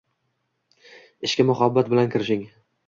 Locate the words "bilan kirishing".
1.95-2.47